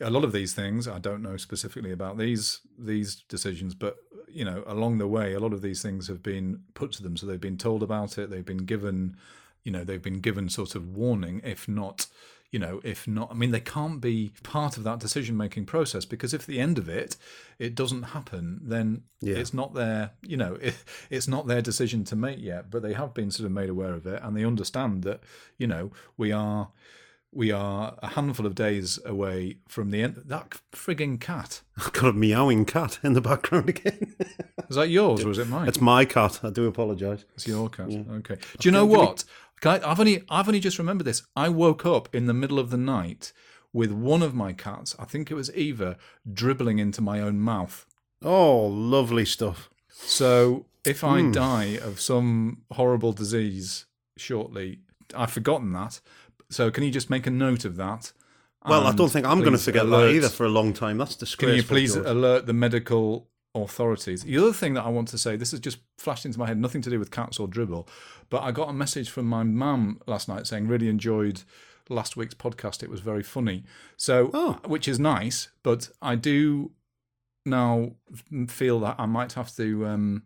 [0.00, 3.96] a lot of these things, I don't know specifically about these these decisions, but
[4.28, 7.16] you know, along the way, a lot of these things have been put to them,
[7.16, 8.30] so they've been told about it.
[8.30, 9.16] They've been given,
[9.64, 12.06] you know, they've been given sort of warning, if not
[12.50, 16.04] you know, if not, I mean, they can't be part of that decision making process
[16.06, 17.16] because if at the end of it,
[17.58, 19.36] it doesn't happen, then Yeah.
[19.36, 20.74] it's not their, you know, it,
[21.10, 22.70] it's not their decision to make yet.
[22.70, 25.20] But they have been sort of made aware of it, and they understand that,
[25.58, 26.70] you know, we are.
[27.30, 30.22] We are a handful of days away from the end.
[30.24, 31.60] That frigging cat.
[31.76, 34.16] I've got a meowing cat in the background again.
[34.70, 35.68] Is that yours or is it mine?
[35.68, 36.40] it's my cat.
[36.42, 37.26] I do apologise.
[37.34, 37.90] It's your cat.
[37.90, 38.36] Okay.
[38.58, 39.24] Do you know what?
[39.66, 41.22] I, I've only I've only just remembered this.
[41.36, 43.32] I woke up in the middle of the night
[43.72, 44.96] with one of my cats.
[44.98, 45.96] I think it was Eva
[46.30, 47.86] dribbling into my own mouth.
[48.22, 49.70] Oh, lovely stuff.
[49.88, 51.32] So if I hmm.
[51.32, 54.80] die of some horrible disease shortly,
[55.14, 56.00] I've forgotten that.
[56.50, 58.12] So can you just make a note of that?
[58.66, 60.98] Well, I don't think I'm going to forget alert- that either for a long time.
[60.98, 61.48] That's disgusting.
[61.48, 62.06] Can you please George.
[62.06, 63.28] alert the medical
[63.64, 64.22] authorities?
[64.24, 66.58] The other thing that I want to say, this has just flashed into my head,
[66.58, 67.88] nothing to do with cats or dribble,
[68.30, 71.42] but I got a message from my mum last night saying really enjoyed
[71.88, 72.82] last week's podcast.
[72.82, 73.64] It was very funny.
[73.96, 74.60] So, Oh.
[74.66, 76.70] which is nice, but I do
[77.46, 77.92] now
[78.48, 80.22] feel that I might have to, um,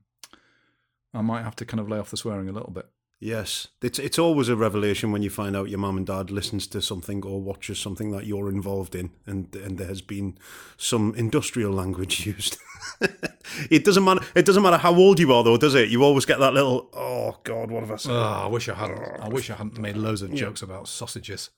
[1.15, 2.89] I might have to kind of lay off the swearing a little bit.
[3.25, 6.67] Yes, it's it's always a revelation when you find out your mum and dad listens
[6.67, 10.37] to something or watches something that you're involved in, and and there has been
[10.77, 12.59] some industrial language used.
[13.71, 14.27] it doesn't matter.
[14.35, 15.89] It doesn't matter how old you are, though, does it?
[15.89, 16.91] You always get that little.
[16.95, 18.11] Oh God, what have I said?
[18.11, 18.99] Oh, I wish I hadn't.
[19.21, 21.51] I wish I hadn't made loads of jokes about sausages.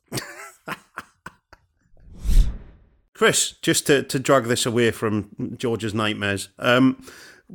[3.14, 7.02] Chris, just to, to drag this away from George's nightmares, um,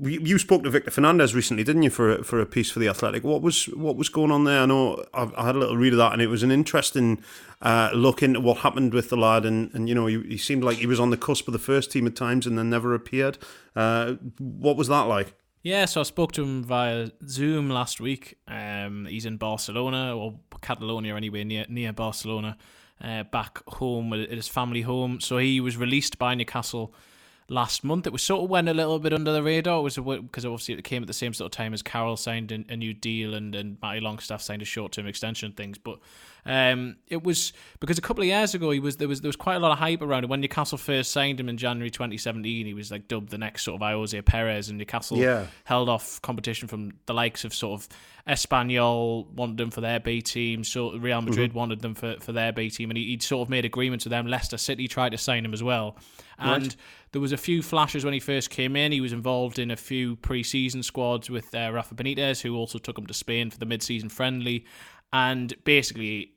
[0.01, 2.87] you spoke to Victor Fernandez recently, didn't you, for a, for a piece for the
[2.87, 3.23] Athletic?
[3.23, 4.61] What was what was going on there?
[4.61, 7.21] I know I, I had a little read of that, and it was an interesting
[7.61, 9.45] uh, look into what happened with the lad.
[9.45, 11.59] And, and you know, he, he seemed like he was on the cusp of the
[11.59, 13.37] first team at times, and then never appeared.
[13.75, 15.33] Uh, what was that like?
[15.61, 18.37] Yeah, so I spoke to him via Zoom last week.
[18.47, 22.57] Um, he's in Barcelona or Catalonia, anyway, near near Barcelona,
[23.01, 25.19] uh, back home at his family home.
[25.19, 26.93] So he was released by Newcastle
[27.49, 28.07] last month.
[28.07, 29.79] It was sort of went a little bit under the radar.
[29.79, 32.51] It was because obviously it came at the same sort of time as Carroll signed
[32.51, 35.77] a, new deal and and Matty Longstaff signed a short term extension and things.
[35.77, 35.99] But
[36.45, 39.35] um, it was because a couple of years ago he was there was there was
[39.35, 42.65] quite a lot of hype around it when Newcastle first signed him in January 2017.
[42.65, 45.47] He was like dubbed the next sort of Ayoze Perez, and Newcastle Yeah.
[45.65, 47.89] held off competition from the likes of sort of
[48.27, 52.51] Espanyol wanted them for their B team, so Real Madrid wanted them for, for their
[52.51, 54.27] B team, and he, he'd sort of made agreements with them.
[54.27, 55.97] Leicester City tried to sign him as well,
[56.37, 56.75] and
[57.11, 58.91] there was a few flashes when he first came in.
[58.91, 62.97] He was involved in a few pre-season squads with uh, Rafa Benitez, who also took
[62.97, 64.65] him to Spain for the mid-season friendly,
[65.11, 66.33] and basically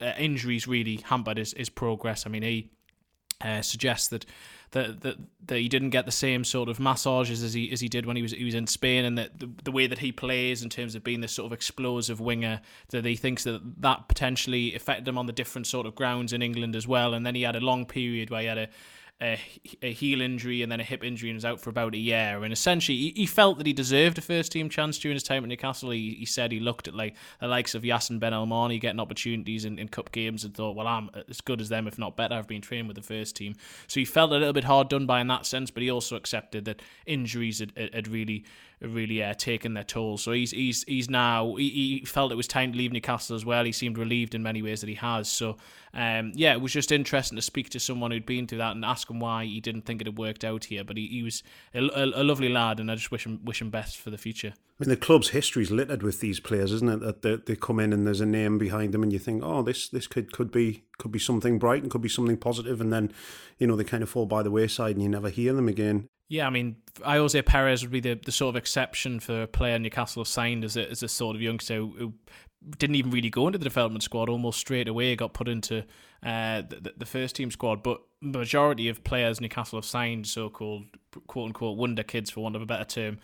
[0.00, 2.26] uh, injuries really hampered his, his progress.
[2.26, 2.70] I mean, he
[3.40, 4.24] uh, suggests that,
[4.70, 5.16] that that
[5.46, 8.16] that he didn't get the same sort of massages as he as he did when
[8.16, 10.68] he was he was in Spain, and that the, the way that he plays in
[10.68, 15.06] terms of being this sort of explosive winger, that he thinks that that potentially affected
[15.06, 17.14] him on the different sort of grounds in England as well.
[17.14, 18.68] And then he had a long period where he had a
[19.20, 19.38] a,
[19.82, 22.44] a heel injury and then a hip injury and was out for about a year.
[22.44, 25.42] And essentially, he, he felt that he deserved a first team chance during his time
[25.42, 25.90] at Newcastle.
[25.90, 29.64] He, he said he looked at like the likes of Yasin Ben El-Mhanni getting opportunities
[29.64, 32.34] in, in cup games and thought, well, I'm as good as them, if not better.
[32.34, 33.54] I've been trained with the first team.
[33.88, 36.16] So he felt a little bit hard done by in that sense, but he also
[36.16, 38.44] accepted that injuries had- had really
[38.80, 40.18] really uh, taken their toll.
[40.18, 43.44] So he's he's he's now he, he felt it was time to leave Newcastle as
[43.44, 43.64] well.
[43.64, 45.28] He seemed relieved in many ways that he has.
[45.28, 45.56] So
[45.94, 48.84] um, yeah, it was just interesting to speak to someone who'd been through that and
[48.84, 50.84] ask him why he didn't think it had worked out here.
[50.84, 51.42] But he, he was
[51.74, 54.18] a, a, a lovely lad, and I just wish him wish him best for the
[54.18, 54.54] future.
[54.80, 57.00] I mean, the club's history is littered with these players, isn't it?
[57.00, 59.62] That they, they come in and there's a name behind them, and you think, oh,
[59.62, 62.92] this this could could be could be something bright and could be something positive, and
[62.92, 63.12] then
[63.58, 66.08] you know they kind of fall by the wayside, and you never hear them again.
[66.28, 69.78] Yeah, I mean, Ayoze Perez would be the, the sort of exception for a player
[69.78, 72.12] Newcastle have signed as a, as a sort of youngster who,
[72.76, 75.84] didn't even really go into the development squad, almost straight away got put into
[76.22, 77.82] uh, the, the first team squad.
[77.82, 80.84] But majority of players Newcastle have signed, so called
[81.26, 83.18] quote unquote wonder kids, for want of a better term,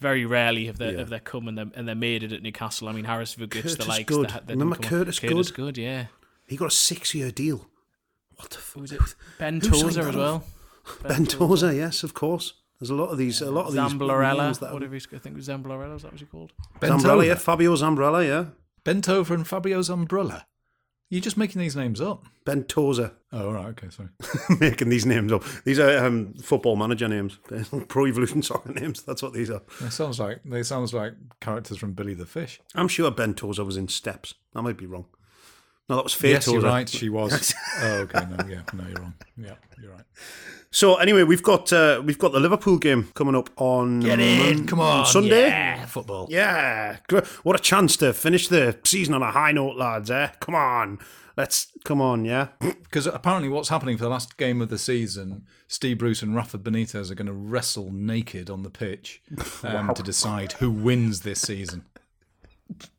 [0.00, 0.98] very rarely have they Yeah.
[0.98, 2.88] have they come and they and they made it at Newcastle.
[2.88, 4.04] I mean, Haris Vuckic, the Curtis likes.
[4.04, 4.30] Good.
[4.30, 5.04] They, they Remember didn't come on.
[5.04, 5.74] Curtis Curtis Good?
[5.74, 6.06] Good, yeah.
[6.46, 7.68] He got a six year deal.
[8.36, 8.82] What the fuck?
[8.82, 9.00] Was it
[9.38, 10.44] Ben Tozer as well?
[11.02, 12.54] Ben Tozer, yes, of course.
[12.80, 13.40] There's a lot of these.
[13.40, 13.80] A lot of these.
[13.82, 15.96] names Zamblorella, that- whatever he's, I think it was Zamblorella.
[15.96, 16.52] Is that what he called?
[16.80, 18.44] Zamblera, yeah, Fabio Zamblera, yeah.
[18.84, 20.46] Bent over and Fabio's umbrella.
[21.10, 22.24] You're just making these names up.
[22.44, 23.66] Ben Tozer, Oh, all right.
[23.68, 24.08] Okay, sorry.
[24.60, 25.42] making these names up.
[25.64, 27.38] These are um, football manager names,
[27.88, 29.02] Pro Evolution Soccer names.
[29.02, 29.62] That's what these are.
[29.80, 32.60] They sounds like they sounds like characters from Billy the Fish.
[32.74, 34.34] I'm sure Ben Tozer was in Steps.
[34.54, 35.06] I might be wrong.
[35.88, 36.88] No, that was Faye Yes, you're right.
[36.88, 37.54] She was.
[37.80, 38.26] oh, okay.
[38.26, 39.14] No, yeah, no, you're wrong.
[39.36, 40.04] Yeah, you're right.
[40.70, 44.80] So anyway, we've got uh, we've got the Liverpool game coming up on Mon- Come
[44.80, 45.48] on, Sunday.
[45.48, 46.26] Yeah, football.
[46.30, 46.98] Yeah,
[47.42, 50.10] what a chance to finish the season on a high note, lads.
[50.10, 50.28] Eh?
[50.40, 50.98] Come on,
[51.38, 52.48] let's come on, yeah.
[52.88, 56.58] Because apparently, what's happening for the last game of the season, Steve Bruce and Rafa
[56.58, 59.20] Benitez are going to wrestle naked on the pitch
[59.62, 61.84] um, to decide who wins this season.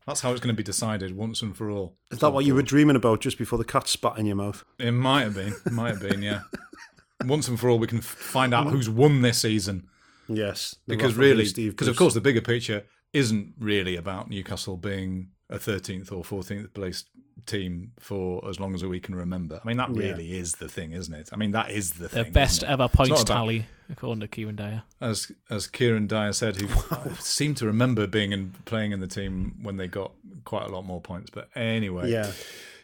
[0.06, 1.96] That's how it's going to be decided once and for all.
[2.10, 4.64] Is that what you were dreaming about just before the cat spat in your mouth?
[4.78, 5.54] It might have been.
[5.64, 6.22] It might have been.
[6.22, 6.42] Yeah.
[7.24, 9.88] once and for all, we can find out who's won this season.
[10.28, 15.58] Yes, Because really, because of course, the bigger picture isn't really about Newcastle being a
[15.58, 17.04] 13th or 14th place
[17.46, 19.60] team for as long as we can remember.
[19.62, 21.30] I mean, that really is the thing, isn't it?
[21.32, 22.32] I mean, that is the thing The thing.
[22.32, 24.82] best ever It's points about- tally, according to Kieran Dyer.
[25.00, 26.68] as as Kieran Dyer said, who
[27.18, 30.12] seemed to remember being in playing in the team when they got
[30.44, 31.30] quite a lot more points.
[31.30, 32.32] But anyway, yeah,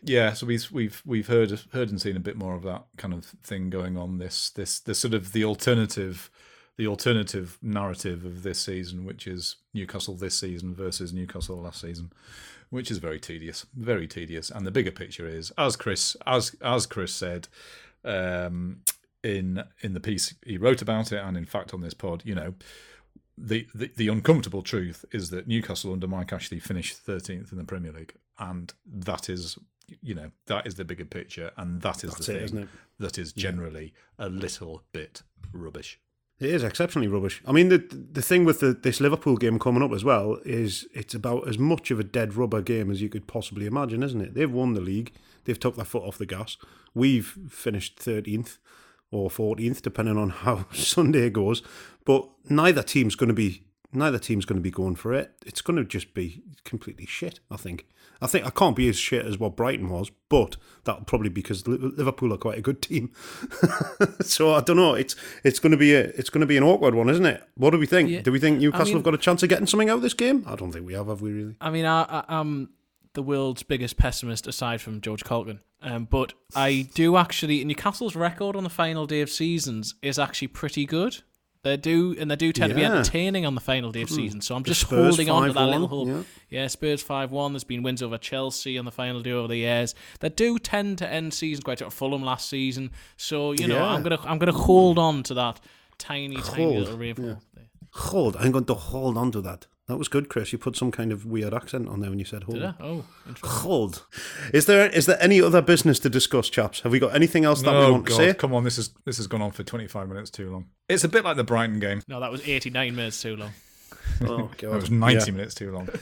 [0.02, 0.32] yeah.
[0.32, 3.24] So we've we've we've heard heard and seen a bit more of that kind of
[3.44, 4.18] thing going on.
[4.18, 6.30] This this this sort of the alternative.
[6.78, 12.12] The alternative narrative of this season, which is Newcastle this season versus Newcastle last season,
[12.70, 14.50] which is very tedious, very tedious.
[14.50, 17.48] And the bigger picture is, as Chris, as as Chris said,
[18.04, 18.82] um,
[19.22, 22.34] in in the piece he wrote about it, and in fact on this pod, you
[22.34, 22.54] know,
[23.38, 27.64] the, the the uncomfortable truth is that Newcastle under Mike Ashley finished thirteenth in the
[27.64, 29.58] Premier League, and that is,
[30.02, 32.68] you know, that is the bigger picture, and that is That's the thing isn't it?
[32.98, 35.98] that is generally a little bit rubbish.
[36.38, 37.42] It is exceptionally rubbish.
[37.46, 40.86] I mean, the the thing with the, this Liverpool game coming up as well is
[40.94, 44.20] it's about as much of a dead rubber game as you could possibly imagine, isn't
[44.20, 44.34] it?
[44.34, 45.12] They've won the league,
[45.44, 46.56] they've took their foot off the gas.
[46.94, 48.58] We've finished thirteenth
[49.10, 51.62] or fourteenth, depending on how Sunday goes.
[52.04, 53.65] But neither team's going to be
[53.96, 55.32] neither team's going to be going for it.
[55.44, 57.40] It's going to just be completely shit.
[57.50, 57.86] I think.
[58.20, 61.42] I think I can't be as shit as what Brighton was, but that'll probably be
[61.42, 63.12] because Liverpool are quite a good team.
[64.20, 64.94] so I don't know.
[64.94, 67.42] It's it's going to be a it's going to be an awkward one, isn't it?
[67.56, 68.08] What do we think?
[68.08, 68.22] Yeah.
[68.22, 70.14] Do we think Newcastle mean- have got a chance of getting something out of this
[70.14, 70.44] game?
[70.46, 71.08] I don't think we have.
[71.08, 71.56] Have we really?
[71.60, 72.70] I mean, I, I, I'm
[73.12, 75.60] the world's biggest pessimist aside from George Caulkin.
[75.82, 80.48] Um, but I do actually, Newcastle's record on the final day of seasons is actually
[80.48, 81.22] pretty good.
[81.66, 84.14] They do, and they do tend to be entertaining on the final day of hmm.
[84.14, 84.40] season.
[84.40, 86.06] So I'm just holding on to that 5-1, little hope.
[86.06, 86.22] yeah.
[86.48, 87.54] Yeah, Spurs five one.
[87.54, 89.92] There's been wins over Chelsea on the final day over the years.
[90.20, 91.82] They do tend to end seasons quite.
[91.82, 92.92] at Fulham last season.
[93.16, 93.86] So you know, Yeah.
[93.86, 95.58] I'm gonna I'm gonna hold on to that
[95.98, 97.34] tiny tiny Hold, little yeah.
[97.34, 97.66] hope there.
[97.90, 98.36] Hold.
[98.36, 99.66] I'm going to hold on to that.
[99.88, 100.52] That was good, Chris.
[100.52, 102.56] You put some kind of weird accent on there when you said hold.
[102.58, 102.74] Did I?
[102.80, 103.60] Oh, interesting.
[103.60, 104.04] Hold.
[104.52, 106.80] Is there is there any other business to discuss, chaps?
[106.80, 108.16] Have we got anything else that we oh want God!
[108.18, 108.34] to say?
[108.34, 110.66] Come on, this is this has gone on for twenty five minutes too long.
[110.88, 112.02] It's a bit like the Brighton game.
[112.08, 113.50] No, that was 89 minutes too long.
[114.22, 114.74] Oh It god.
[114.80, 115.36] was ninety Yeah.
[115.36, 115.88] minutes too long.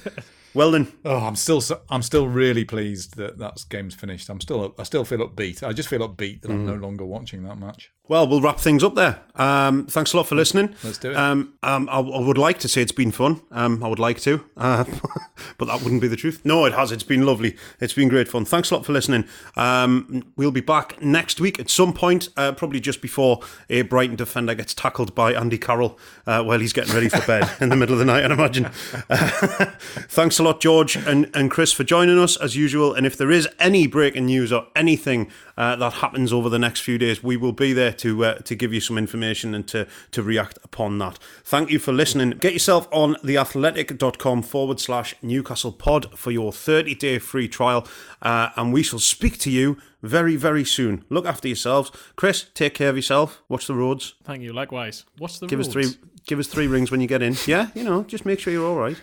[0.55, 4.29] Well then, Oh, I'm still so, I'm still really pleased that that game's finished.
[4.31, 5.63] I'm still I still feel upbeat.
[5.63, 6.55] I just feel upbeat that Mm.
[6.55, 7.91] I'm no longer watching that match.
[8.07, 9.21] well we'll wrap things up there.
[9.35, 10.75] Um, thanks a lot for listening.
[10.85, 11.17] Let's do it.
[11.17, 13.41] Um, um, I, I would like to say it's been fun.
[13.51, 14.85] Um, I would like to, uh,
[15.59, 16.41] but that wouldn't be the truth.
[16.45, 16.93] No, it has.
[16.93, 17.57] It's been lovely.
[17.81, 18.45] It's been great fun.
[18.45, 19.25] Thanks a lot for listening.
[19.57, 24.15] Um, we'll be back next week at some point, uh, probably just before a Brighton
[24.17, 27.77] defender gets tackled by Andy Carroll uh, while he's getting ready for bed in the
[27.77, 28.23] middle of the night.
[28.25, 28.67] I'd imagine.
[29.11, 29.17] Uh,
[30.09, 32.95] thanks a lot, George and, and Chris, for joining us as usual.
[32.95, 36.81] And if there is any breaking news or anything uh, that happens over the next
[36.81, 39.87] few days, we will be there to uh, to give you some information and to
[40.13, 41.19] to react upon that.
[41.45, 42.31] Thank you for listening.
[42.31, 47.87] Get yourself on theathletic.com forward slash Newcastle pod for your 30 day free trial,
[48.23, 51.05] uh, and we shall speak to you very very soon.
[51.09, 52.47] Look after yourselves, Chris.
[52.55, 53.43] Take care of yourself.
[53.49, 54.15] Watch the roads.
[54.25, 54.53] Thank you.
[54.53, 55.05] Likewise.
[55.19, 55.87] What's the Give us three.
[56.27, 57.37] Give us three rings when you get in.
[57.47, 58.97] Yeah, you know, just make sure you're all right.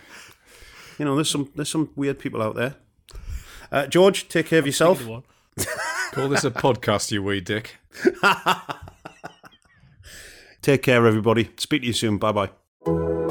[0.98, 2.76] You know, there's some there's some weird people out there.
[3.70, 5.00] Uh, George, take care of yourself.
[5.00, 5.22] Either one.
[6.12, 7.76] Call this a podcast, you wee dick.
[10.62, 11.50] Take care, everybody.
[11.56, 12.18] Speak to you soon.
[12.18, 13.21] Bye bye.